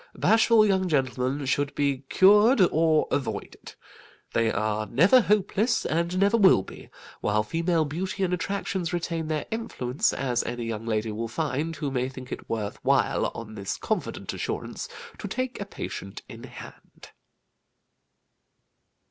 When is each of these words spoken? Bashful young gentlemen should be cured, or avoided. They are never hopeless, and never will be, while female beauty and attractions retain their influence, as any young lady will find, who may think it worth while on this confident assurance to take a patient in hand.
Bashful 0.15 0.65
young 0.65 0.87
gentlemen 0.89 1.45
should 1.45 1.75
be 1.75 1.99
cured, 2.09 2.59
or 2.71 3.07
avoided. 3.11 3.75
They 4.33 4.51
are 4.51 4.87
never 4.87 5.21
hopeless, 5.21 5.85
and 5.85 6.17
never 6.17 6.37
will 6.37 6.63
be, 6.63 6.89
while 7.19 7.43
female 7.43 7.85
beauty 7.85 8.23
and 8.23 8.33
attractions 8.33 8.93
retain 8.93 9.27
their 9.27 9.45
influence, 9.51 10.11
as 10.11 10.43
any 10.43 10.65
young 10.65 10.87
lady 10.87 11.11
will 11.11 11.27
find, 11.27 11.75
who 11.75 11.91
may 11.91 12.09
think 12.09 12.31
it 12.31 12.49
worth 12.49 12.83
while 12.83 13.27
on 13.35 13.53
this 13.53 13.77
confident 13.77 14.33
assurance 14.33 14.89
to 15.19 15.27
take 15.27 15.61
a 15.61 15.65
patient 15.65 16.23
in 16.27 16.45
hand. 16.45 17.09